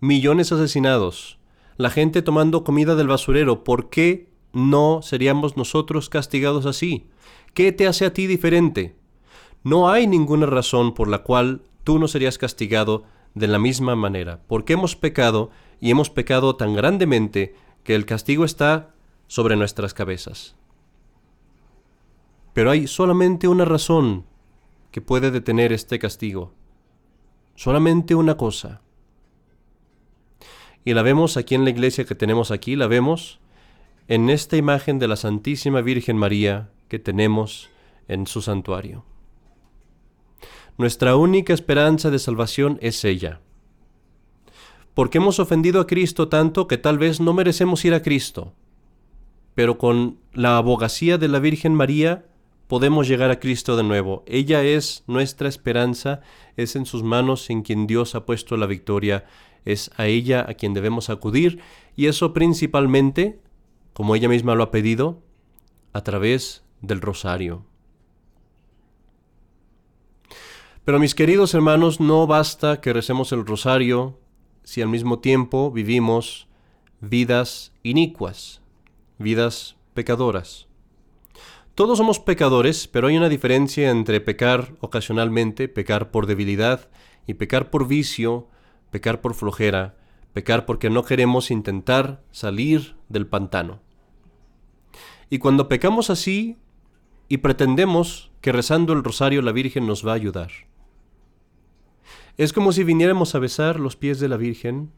millones 0.00 0.52
asesinados, 0.52 1.38
la 1.76 1.90
gente 1.90 2.22
tomando 2.22 2.64
comida 2.64 2.94
del 2.94 3.08
basurero. 3.08 3.64
¿Por 3.64 3.88
qué 3.90 4.28
no 4.52 5.00
seríamos 5.02 5.56
nosotros 5.56 6.08
castigados 6.08 6.66
así? 6.66 7.06
¿Qué 7.54 7.72
te 7.72 7.86
hace 7.86 8.04
a 8.04 8.12
ti 8.12 8.26
diferente? 8.26 8.94
No 9.64 9.90
hay 9.90 10.06
ninguna 10.06 10.46
razón 10.46 10.94
por 10.94 11.08
la 11.08 11.18
cual 11.18 11.62
tú 11.84 11.98
no 11.98 12.08
serías 12.08 12.38
castigado 12.38 13.04
de 13.34 13.48
la 13.48 13.58
misma 13.58 13.96
manera, 13.96 14.40
porque 14.46 14.74
hemos 14.74 14.96
pecado 14.96 15.50
y 15.80 15.90
hemos 15.90 16.10
pecado 16.10 16.56
tan 16.56 16.74
grandemente 16.74 17.54
que 17.82 17.94
el 17.94 18.06
castigo 18.06 18.44
está 18.44 18.94
sobre 19.26 19.56
nuestras 19.56 19.94
cabezas. 19.94 20.56
Pero 22.52 22.70
hay 22.70 22.86
solamente 22.86 23.48
una 23.48 23.64
razón 23.64 24.24
que 24.92 25.00
puede 25.00 25.32
detener 25.32 25.72
este 25.72 25.98
castigo. 25.98 26.52
Solamente 27.56 28.14
una 28.14 28.36
cosa. 28.36 28.82
Y 30.84 30.94
la 30.94 31.02
vemos 31.02 31.36
aquí 31.36 31.54
en 31.54 31.64
la 31.64 31.70
iglesia 31.70 32.04
que 32.04 32.14
tenemos 32.14 32.50
aquí, 32.50 32.76
la 32.76 32.86
vemos 32.86 33.40
en 34.08 34.30
esta 34.30 34.56
imagen 34.56 34.98
de 34.98 35.08
la 35.08 35.16
Santísima 35.16 35.80
Virgen 35.80 36.16
María 36.16 36.70
que 36.88 36.98
tenemos 36.98 37.70
en 38.08 38.26
su 38.26 38.42
santuario. 38.42 39.04
Nuestra 40.76 41.16
única 41.16 41.54
esperanza 41.54 42.10
de 42.10 42.18
salvación 42.18 42.78
es 42.82 43.04
ella. 43.04 43.40
Porque 44.94 45.18
hemos 45.18 45.38
ofendido 45.38 45.80
a 45.80 45.86
Cristo 45.86 46.28
tanto 46.28 46.66
que 46.66 46.78
tal 46.78 46.98
vez 46.98 47.20
no 47.20 47.32
merecemos 47.32 47.84
ir 47.84 47.94
a 47.94 48.02
Cristo. 48.02 48.52
Pero 49.54 49.78
con 49.78 50.18
la 50.32 50.58
abogacía 50.58 51.16
de 51.16 51.28
la 51.28 51.38
Virgen 51.38 51.74
María 51.74 52.26
podemos 52.72 53.06
llegar 53.06 53.30
a 53.30 53.38
Cristo 53.38 53.76
de 53.76 53.82
nuevo. 53.82 54.24
Ella 54.26 54.62
es 54.62 55.04
nuestra 55.06 55.46
esperanza, 55.46 56.22
es 56.56 56.74
en 56.74 56.86
sus 56.86 57.02
manos 57.02 57.50
en 57.50 57.60
quien 57.60 57.86
Dios 57.86 58.14
ha 58.14 58.24
puesto 58.24 58.56
la 58.56 58.64
victoria, 58.64 59.26
es 59.66 59.90
a 59.98 60.06
ella 60.06 60.46
a 60.48 60.54
quien 60.54 60.72
debemos 60.72 61.10
acudir 61.10 61.60
y 61.96 62.06
eso 62.06 62.32
principalmente, 62.32 63.42
como 63.92 64.16
ella 64.16 64.30
misma 64.30 64.54
lo 64.54 64.62
ha 64.62 64.70
pedido, 64.70 65.20
a 65.92 66.02
través 66.02 66.64
del 66.80 67.02
rosario. 67.02 67.66
Pero 70.86 70.98
mis 70.98 71.14
queridos 71.14 71.52
hermanos, 71.52 72.00
no 72.00 72.26
basta 72.26 72.80
que 72.80 72.94
recemos 72.94 73.32
el 73.32 73.44
rosario 73.44 74.18
si 74.64 74.80
al 74.80 74.88
mismo 74.88 75.18
tiempo 75.18 75.70
vivimos 75.70 76.48
vidas 77.02 77.74
inicuas, 77.82 78.62
vidas 79.18 79.76
pecadoras. 79.92 80.71
Todos 81.74 81.98
somos 81.98 82.20
pecadores, 82.20 82.86
pero 82.86 83.08
hay 83.08 83.16
una 83.16 83.28
diferencia 83.28 83.90
entre 83.90 84.20
pecar 84.20 84.74
ocasionalmente, 84.80 85.68
pecar 85.68 86.10
por 86.10 86.26
debilidad, 86.26 86.90
y 87.26 87.34
pecar 87.34 87.70
por 87.70 87.86
vicio, 87.86 88.48
pecar 88.90 89.20
por 89.20 89.34
flojera, 89.34 89.96
pecar 90.32 90.66
porque 90.66 90.90
no 90.90 91.04
queremos 91.04 91.50
intentar 91.50 92.22
salir 92.30 92.96
del 93.08 93.26
pantano. 93.26 93.80
Y 95.30 95.38
cuando 95.38 95.68
pecamos 95.68 96.10
así 96.10 96.58
y 97.28 97.38
pretendemos 97.38 98.32
que 98.40 98.52
rezando 98.52 98.92
el 98.92 99.04
rosario 99.04 99.40
la 99.42 99.52
Virgen 99.52 99.86
nos 99.86 100.06
va 100.06 100.12
a 100.12 100.16
ayudar, 100.16 100.50
es 102.36 102.52
como 102.52 102.72
si 102.72 102.82
viniéramos 102.82 103.34
a 103.34 103.38
besar 103.38 103.78
los 103.78 103.96
pies 103.96 104.18
de 104.18 104.28
la 104.28 104.36
Virgen 104.36 104.90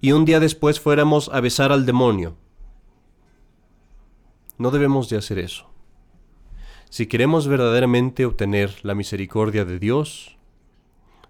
y 0.00 0.12
un 0.12 0.24
día 0.24 0.40
después 0.40 0.80
fuéramos 0.80 1.28
a 1.28 1.40
besar 1.40 1.72
al 1.72 1.86
demonio. 1.86 2.36
No 4.58 4.70
debemos 4.70 5.08
de 5.08 5.16
hacer 5.16 5.38
eso. 5.38 5.70
Si 6.88 7.06
queremos 7.06 7.48
verdaderamente 7.48 8.24
obtener 8.24 8.74
la 8.82 8.94
misericordia 8.94 9.64
de 9.64 9.78
Dios, 9.78 10.36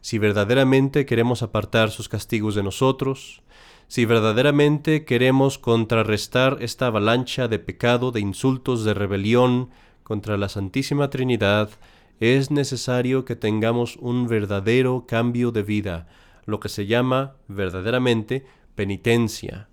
si 0.00 0.18
verdaderamente 0.18 1.06
queremos 1.06 1.42
apartar 1.42 1.90
sus 1.90 2.08
castigos 2.08 2.54
de 2.54 2.62
nosotros, 2.62 3.42
si 3.88 4.04
verdaderamente 4.04 5.04
queremos 5.04 5.58
contrarrestar 5.58 6.58
esta 6.60 6.86
avalancha 6.86 7.48
de 7.48 7.58
pecado, 7.58 8.10
de 8.10 8.20
insultos, 8.20 8.84
de 8.84 8.94
rebelión 8.94 9.70
contra 10.02 10.36
la 10.36 10.48
Santísima 10.48 11.10
Trinidad, 11.10 11.70
es 12.18 12.50
necesario 12.50 13.24
que 13.24 13.36
tengamos 13.36 13.96
un 13.96 14.26
verdadero 14.26 15.06
cambio 15.06 15.52
de 15.52 15.62
vida, 15.62 16.08
lo 16.46 16.60
que 16.60 16.68
se 16.68 16.86
llama 16.86 17.36
verdaderamente 17.48 18.44
penitencia, 18.74 19.68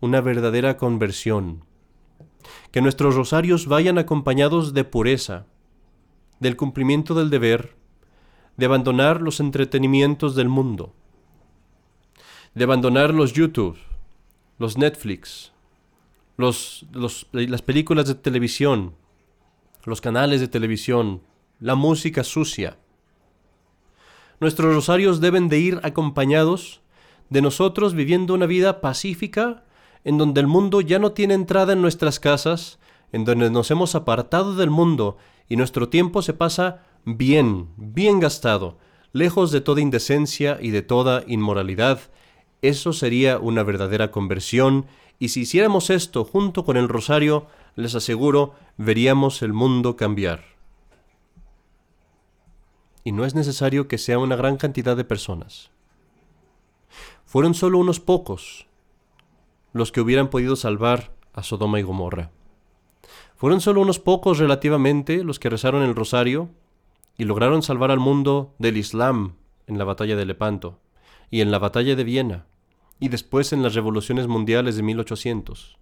una 0.00 0.20
verdadera 0.20 0.76
conversión. 0.76 1.65
Que 2.70 2.80
nuestros 2.80 3.14
rosarios 3.14 3.66
vayan 3.66 3.98
acompañados 3.98 4.74
de 4.74 4.84
pureza, 4.84 5.46
del 6.40 6.56
cumplimiento 6.56 7.14
del 7.14 7.30
deber, 7.30 7.76
de 8.56 8.66
abandonar 8.66 9.20
los 9.20 9.40
entretenimientos 9.40 10.34
del 10.34 10.48
mundo, 10.48 10.94
de 12.54 12.64
abandonar 12.64 13.12
los 13.12 13.32
YouTube, 13.32 13.78
los 14.58 14.78
Netflix, 14.78 15.52
los, 16.36 16.86
las 17.32 17.62
películas 17.62 18.06
de 18.06 18.14
televisión, 18.14 18.94
los 19.84 20.00
canales 20.00 20.40
de 20.40 20.48
televisión, 20.48 21.22
la 21.60 21.74
música 21.74 22.24
sucia. 22.24 22.78
Nuestros 24.40 24.74
rosarios 24.74 25.20
deben 25.20 25.48
de 25.48 25.58
ir 25.58 25.80
acompañados 25.82 26.80
de 27.30 27.42
nosotros 27.42 27.94
viviendo 27.94 28.34
una 28.34 28.46
vida 28.46 28.80
pacífica 28.80 29.64
en 30.06 30.18
donde 30.18 30.40
el 30.40 30.46
mundo 30.46 30.80
ya 30.80 31.00
no 31.00 31.10
tiene 31.10 31.34
entrada 31.34 31.72
en 31.72 31.82
nuestras 31.82 32.20
casas, 32.20 32.78
en 33.10 33.24
donde 33.24 33.50
nos 33.50 33.72
hemos 33.72 33.96
apartado 33.96 34.54
del 34.54 34.70
mundo 34.70 35.16
y 35.48 35.56
nuestro 35.56 35.88
tiempo 35.88 36.22
se 36.22 36.32
pasa 36.32 36.84
bien, 37.04 37.70
bien 37.76 38.20
gastado, 38.20 38.78
lejos 39.12 39.50
de 39.50 39.60
toda 39.60 39.80
indecencia 39.80 40.58
y 40.62 40.70
de 40.70 40.82
toda 40.82 41.24
inmoralidad. 41.26 41.98
Eso 42.62 42.92
sería 42.92 43.38
una 43.40 43.64
verdadera 43.64 44.12
conversión 44.12 44.86
y 45.18 45.30
si 45.30 45.40
hiciéramos 45.40 45.90
esto 45.90 46.24
junto 46.24 46.64
con 46.64 46.76
el 46.76 46.88
rosario, 46.88 47.48
les 47.74 47.96
aseguro, 47.96 48.54
veríamos 48.76 49.42
el 49.42 49.52
mundo 49.52 49.96
cambiar 49.96 50.44
y 53.02 53.10
no 53.10 53.24
es 53.24 53.34
necesario 53.34 53.88
que 53.88 53.98
sea 53.98 54.20
una 54.20 54.36
gran 54.36 54.56
cantidad 54.56 54.96
de 54.96 55.04
personas. 55.04 55.72
Fueron 57.24 57.54
solo 57.54 57.78
unos 57.78 57.98
pocos 57.98 58.68
los 59.76 59.92
que 59.92 60.00
hubieran 60.00 60.28
podido 60.28 60.56
salvar 60.56 61.12
a 61.32 61.42
Sodoma 61.42 61.78
y 61.78 61.82
Gomorra. 61.82 62.30
Fueron 63.36 63.60
solo 63.60 63.82
unos 63.82 63.98
pocos 63.98 64.38
relativamente 64.38 65.22
los 65.22 65.38
que 65.38 65.50
rezaron 65.50 65.82
el 65.82 65.94
rosario 65.94 66.48
y 67.18 67.24
lograron 67.24 67.62
salvar 67.62 67.90
al 67.90 68.00
mundo 68.00 68.54
del 68.58 68.76
Islam 68.76 69.34
en 69.66 69.78
la 69.78 69.84
batalla 69.84 70.16
de 70.16 70.26
Lepanto 70.26 70.78
y 71.30 71.40
en 71.40 71.50
la 71.50 71.58
batalla 71.58 71.94
de 71.94 72.04
Viena 72.04 72.46
y 72.98 73.08
después 73.08 73.52
en 73.52 73.62
las 73.62 73.74
revoluciones 73.74 74.26
mundiales 74.26 74.76
de 74.76 74.82
1800. 74.82 75.78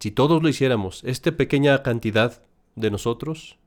Si 0.00 0.10
todos 0.10 0.42
lo 0.42 0.48
hiciéramos, 0.48 1.02
esta 1.04 1.32
pequeña 1.32 1.82
cantidad 1.82 2.42
de 2.74 2.90
nosotros, 2.90 3.58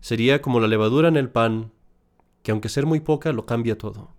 sería 0.00 0.42
como 0.42 0.58
la 0.58 0.66
levadura 0.66 1.08
en 1.08 1.16
el 1.16 1.30
pan, 1.30 1.70
que 2.42 2.50
aunque 2.50 2.68
ser 2.68 2.86
muy 2.86 3.00
poca, 3.00 3.32
lo 3.32 3.46
cambia 3.46 3.78
todo. 3.78 4.10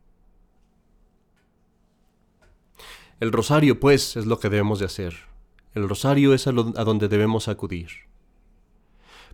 El 3.21 3.31
rosario, 3.31 3.79
pues, 3.79 4.17
es 4.17 4.25
lo 4.25 4.39
que 4.39 4.49
debemos 4.49 4.79
de 4.79 4.85
hacer. 4.85 5.13
El 5.75 5.87
rosario 5.87 6.33
es 6.33 6.47
a, 6.47 6.51
donde 6.51 7.07
debemos 7.07 7.47
acudir. 7.47 7.89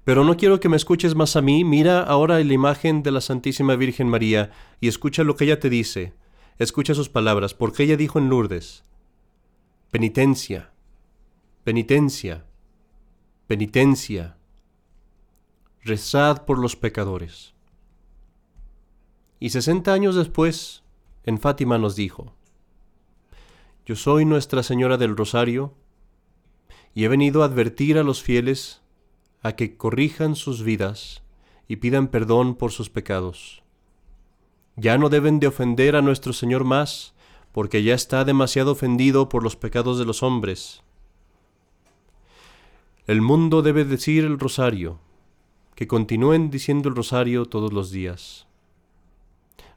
Pero 0.03 0.25
no 0.25 0.35
quiero 0.35 0.59
que 0.59 0.67
me 0.67 0.75
escuches 0.75 1.15
más 1.15 1.37
a 1.37 1.41
mí, 1.41 1.63
mira 1.63 2.03
ahora 2.03 2.37
la 2.43 2.53
imagen 2.53 3.01
de 3.01 3.11
la 3.11 3.21
Santísima 3.21 3.77
Virgen 3.77 4.09
María 4.09 4.51
y 4.81 4.89
escucha 4.89 5.23
lo 5.23 5.37
que 5.37 5.45
ella 5.45 5.61
te 5.61 5.69
dice. 5.69 6.13
Escucha 6.57 6.95
sus 6.95 7.07
palabras, 7.07 7.53
porque 7.53 7.83
ella 7.83 7.95
dijo 7.95 8.19
en 8.19 8.27
Lourdes, 8.27 8.83
penitencia, 9.89 10.73
penitencia, 11.63 12.45
penitencia, 13.47 14.35
rezad 15.81 16.43
por 16.43 16.59
los 16.59 16.75
pecadores. 16.75 17.53
Y 19.39 19.51
sesenta 19.51 19.93
años 19.93 20.15
después, 20.15 20.83
en 21.23 21.39
Fátima 21.39 21.77
nos 21.77 21.95
dijo, 21.95 22.36
Yo 23.87 23.95
soy 23.95 24.25
Nuestra 24.25 24.63
Señora 24.63 24.97
del 24.97 25.15
Rosario, 25.15 25.73
y 26.93 27.05
he 27.05 27.07
venido 27.07 27.41
a 27.41 27.45
advertir 27.45 27.97
a 27.97 28.03
los 28.03 28.21
fieles 28.21 28.81
a 29.41 29.53
que 29.53 29.77
corrijan 29.77 30.35
sus 30.35 30.61
vidas 30.61 31.23
y 31.69 31.77
pidan 31.77 32.09
perdón 32.09 32.55
por 32.55 32.73
sus 32.73 32.89
pecados. 32.89 33.63
Ya 34.75 34.97
no 34.97 35.07
deben 35.07 35.39
de 35.39 35.47
ofender 35.47 35.95
a 35.95 36.01
nuestro 36.01 36.33
Señor 36.33 36.65
más, 36.65 37.13
porque 37.53 37.81
ya 37.81 37.93
está 37.93 38.25
demasiado 38.25 38.73
ofendido 38.73 39.29
por 39.29 39.41
los 39.41 39.55
pecados 39.55 39.97
de 39.97 40.03
los 40.03 40.21
hombres. 40.21 40.83
El 43.05 43.21
mundo 43.21 43.61
debe 43.61 43.85
decir 43.85 44.25
el 44.25 44.37
rosario, 44.37 44.99
que 45.75 45.87
continúen 45.87 46.49
diciendo 46.49 46.89
el 46.89 46.95
rosario 46.95 47.45
todos 47.45 47.71
los 47.71 47.89
días. 47.91 48.47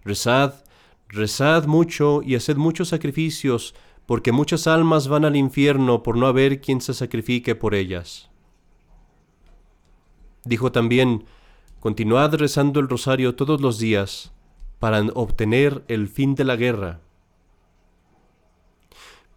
Rezad, 0.03 0.65
rezad 1.07 1.67
mucho 1.67 2.23
y 2.25 2.35
haced 2.35 2.57
muchos 2.57 2.89
sacrificios, 2.89 3.77
porque 4.11 4.33
muchas 4.33 4.67
almas 4.67 5.07
van 5.07 5.25
al 5.25 5.37
infierno 5.37 6.03
por 6.03 6.17
no 6.17 6.27
haber 6.27 6.61
quien 6.61 6.81
se 6.81 6.95
sacrifique 6.95 7.55
por 7.55 7.77
ellas. 7.77 8.29
Dijo 10.45 10.73
también, 10.73 11.27
continuad 11.79 12.35
rezando 12.35 12.81
el 12.81 12.89
rosario 12.89 13.37
todos 13.37 13.61
los 13.61 13.79
días 13.79 14.33
para 14.81 15.01
obtener 15.15 15.85
el 15.87 16.09
fin 16.09 16.35
de 16.35 16.43
la 16.43 16.57
guerra. 16.57 16.99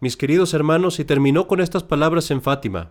mis 0.00 0.16
queridos 0.16 0.54
hermanos, 0.54 0.98
y 0.98 1.04
terminó 1.04 1.46
con 1.46 1.60
estas 1.60 1.84
palabras 1.84 2.32
en 2.32 2.42
Fátima. 2.42 2.90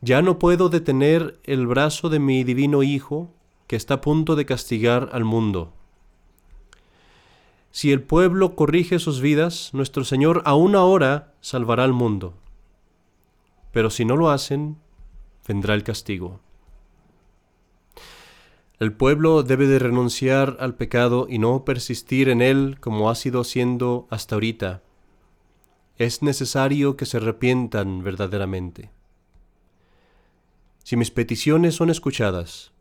Ya 0.00 0.20
no 0.20 0.40
puedo 0.40 0.68
detener 0.68 1.38
el 1.44 1.68
brazo 1.68 2.08
de 2.08 2.18
mi 2.18 2.42
divino 2.42 2.82
Hijo, 2.82 3.32
que 3.68 3.76
está 3.76 3.94
a 3.94 4.00
punto 4.00 4.34
de 4.34 4.46
castigar 4.46 5.10
al 5.12 5.22
mundo. 5.22 5.74
Si 7.76 7.92
el 7.92 8.02
pueblo 8.02 8.56
corrige 8.56 8.98
sus 8.98 9.20
vidas, 9.20 9.68
nuestro 9.74 10.02
Señor 10.02 10.40
aún 10.46 10.74
ahora 10.74 11.34
salvará 11.42 11.84
al 11.84 11.92
mundo. 11.92 12.32
Pero 13.70 13.90
si 13.90 14.06
no 14.06 14.16
lo 14.16 14.30
hacen, 14.30 14.78
vendrá 15.46 15.74
el 15.74 15.84
castigo. 15.84 16.40
El 18.78 18.94
pueblo 18.94 19.42
debe 19.42 19.66
de 19.66 19.78
renunciar 19.78 20.56
al 20.58 20.74
pecado 20.74 21.26
y 21.28 21.38
no 21.38 21.66
persistir 21.66 22.30
en 22.30 22.40
él 22.40 22.78
como 22.80 23.10
ha 23.10 23.14
sido 23.14 23.44
siendo 23.44 24.06
hasta 24.08 24.36
ahorita. 24.36 24.82
Es 25.98 26.22
necesario 26.22 26.96
que 26.96 27.04
se 27.04 27.18
arrepientan 27.18 28.02
verdaderamente. 28.02 28.90
Si 30.82 30.96
mis 30.96 31.10
peticiones 31.10 31.74
son 31.74 31.90
escuchadas, 31.90 32.72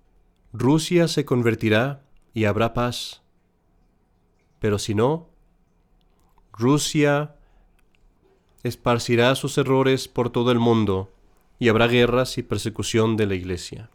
Rusia 0.53 1.09
se 1.09 1.25
convertirá 1.25 2.05
y 2.33 2.45
habrá 2.45 2.73
paz. 2.73 3.24
Pero 4.59 4.79
si 4.79 4.95
no, 4.95 5.29
Rusia 6.53 7.35
esparcirá 8.63 9.35
sus 9.35 9.57
errores 9.57 10.07
por 10.07 10.29
todo 10.29 10.51
el 10.51 10.59
mundo 10.59 11.11
y 11.59 11.69
habrá 11.69 11.87
guerras 11.87 12.37
y 12.37 12.43
persecución 12.43 13.17
de 13.17 13.27
la 13.27 13.35
Iglesia. 13.35 13.89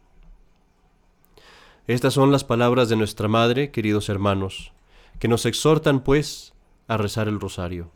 Estas 1.87 2.13
son 2.13 2.31
las 2.31 2.43
palabras 2.43 2.89
de 2.89 2.95
nuestra 2.95 3.27
Madre, 3.27 3.71
queridos 3.71 4.07
hermanos, 4.09 4.71
que 5.19 5.27
nos 5.27 5.45
exhortan, 5.45 6.03
pues, 6.03 6.53
a 6.87 6.97
rezar 6.97 7.27
el 7.27 7.39
rosario. 7.39 7.91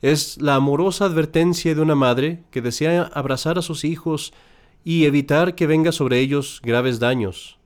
Es 0.00 0.40
la 0.40 0.54
amorosa 0.54 1.04
advertencia 1.04 1.74
de 1.74 1.80
una 1.80 1.94
madre 1.94 2.44
que 2.50 2.62
desea 2.62 3.02
abrazar 3.12 3.58
a 3.58 3.62
sus 3.62 3.84
hijos 3.84 4.32
y 4.84 5.06
evitar 5.06 5.54
que 5.54 5.66
venga 5.66 5.90
sobre 5.90 6.20
ellos 6.20 6.60
graves 6.62 7.00
daños. 7.00 7.58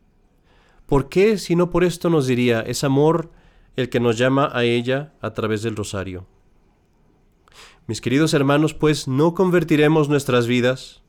¿Por 0.87 1.09
qué, 1.09 1.39
si 1.39 1.57
no 1.57 1.71
por 1.71 1.85
esto 1.85 2.09
nos 2.09 2.27
diría, 2.27 2.61
es 2.61 2.85
amor 2.85 3.31
el 3.77 3.89
que 3.89 4.01
nos 4.01 4.19
llama 4.19 4.51
a 4.53 4.65
ella 4.65 5.13
a 5.21 5.33
través 5.33 5.63
del 5.63 5.77
rosario? 5.77 6.27
Mis 7.87 8.01
queridos 8.01 8.35
hermanos, 8.35 8.75
pues 8.75 9.09
no 9.09 9.35
convertiremos 9.35 10.09
nuestras 10.09 10.47
vidas 10.47 11.03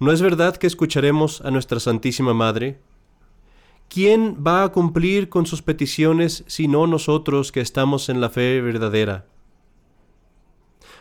¿No 0.00 0.12
es 0.12 0.22
verdad 0.22 0.56
que 0.56 0.68
escucharemos 0.68 1.40
a 1.40 1.50
nuestra 1.50 1.80
Santísima 1.80 2.32
Madre? 2.32 2.78
¿Quién 3.88 4.44
va 4.46 4.62
a 4.62 4.68
cumplir 4.68 5.28
con 5.28 5.44
sus 5.44 5.60
peticiones 5.60 6.44
sino 6.46 6.86
nosotros 6.86 7.50
que 7.50 7.60
estamos 7.60 8.08
en 8.08 8.20
la 8.20 8.30
fe 8.30 8.60
verdadera? 8.60 9.26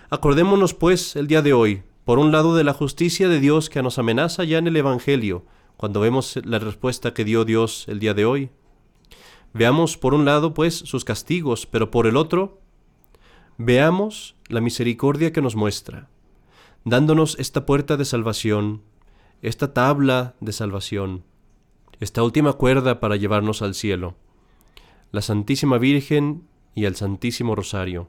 Acordémonos, 0.09 0.73
pues, 0.73 1.15
el 1.15 1.27
día 1.27 1.43
de 1.43 1.53
hoy, 1.53 1.83
por 2.05 2.17
un 2.17 2.31
lado, 2.31 2.55
de 2.55 2.63
la 2.63 2.73
justicia 2.73 3.29
de 3.29 3.39
Dios 3.39 3.69
que 3.69 3.83
nos 3.83 3.99
amenaza 3.99 4.45
ya 4.45 4.57
en 4.57 4.65
el 4.65 4.75
Evangelio, 4.75 5.45
cuando 5.75 5.99
vemos 5.99 6.39
la 6.43 6.57
respuesta 6.57 7.13
que 7.13 7.23
dio 7.23 7.45
Dios 7.45 7.85
el 7.87 7.99
día 7.99 8.15
de 8.15 8.25
hoy. 8.25 8.49
Veamos, 9.57 9.97
por 9.97 10.13
un 10.13 10.25
lado, 10.25 10.53
pues, 10.53 10.75
sus 10.75 11.03
castigos, 11.03 11.65
pero 11.65 11.91
por 11.91 12.07
el 12.07 12.17
otro, 12.17 12.59
veamos 13.57 14.35
la 14.47 14.61
misericordia 14.61 15.33
que 15.33 15.41
nos 15.41 15.55
muestra 15.55 16.09
dándonos 16.87 17.35
esta 17.37 17.65
puerta 17.65 17.97
de 17.97 18.05
salvación, 18.05 18.81
esta 19.41 19.73
tabla 19.73 20.35
de 20.39 20.53
salvación, 20.53 21.25
esta 21.99 22.23
última 22.23 22.53
cuerda 22.53 23.01
para 23.01 23.17
llevarnos 23.17 23.61
al 23.61 23.75
cielo, 23.75 24.15
la 25.11 25.21
Santísima 25.21 25.79
Virgen 25.79 26.47
y 26.75 26.85
el 26.85 26.95
Santísimo 26.95 27.55
Rosario. 27.55 28.07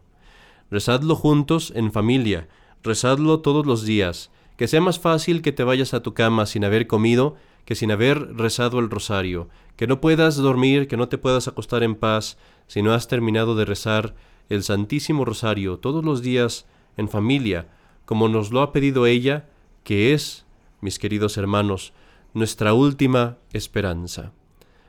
Rezadlo 0.70 1.16
juntos 1.16 1.72
en 1.74 1.90
familia, 1.90 2.46
rezadlo 2.84 3.40
todos 3.40 3.66
los 3.66 3.84
días, 3.84 4.30
que 4.56 4.68
sea 4.68 4.80
más 4.80 5.00
fácil 5.00 5.42
que 5.42 5.50
te 5.50 5.64
vayas 5.64 5.92
a 5.92 6.04
tu 6.04 6.14
cama 6.14 6.46
sin 6.46 6.64
haber 6.64 6.86
comido 6.86 7.34
que 7.68 7.74
sin 7.74 7.90
haber 7.90 8.34
rezado 8.34 8.78
el 8.78 8.88
rosario, 8.88 9.50
que 9.76 9.86
no 9.86 10.00
puedas 10.00 10.36
dormir, 10.36 10.88
que 10.88 10.96
no 10.96 11.10
te 11.10 11.18
puedas 11.18 11.48
acostar 11.48 11.82
en 11.82 11.96
paz 11.96 12.38
si 12.66 12.80
no 12.80 12.94
has 12.94 13.08
terminado 13.08 13.56
de 13.56 13.66
rezar 13.66 14.14
el 14.48 14.62
Santísimo 14.62 15.26
Rosario 15.26 15.78
todos 15.78 16.02
los 16.02 16.22
días 16.22 16.64
en 16.96 17.10
familia, 17.10 17.68
como 18.06 18.30
nos 18.30 18.52
lo 18.52 18.62
ha 18.62 18.72
pedido 18.72 19.04
ella, 19.04 19.50
que 19.84 20.14
es, 20.14 20.46
mis 20.80 20.98
queridos 20.98 21.36
hermanos, 21.36 21.92
nuestra 22.32 22.72
última 22.72 23.36
esperanza. 23.52 24.32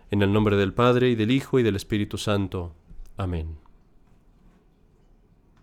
En 0.09 0.21
el 0.21 0.31
nombre 0.31 0.55
del 0.55 0.73
Padre, 0.73 1.09
y 1.09 1.15
del 1.15 1.31
Hijo, 1.31 1.59
y 1.59 1.63
del 1.63 1.75
Espíritu 1.75 2.17
Santo. 2.17 2.71
Amén. 3.17 3.68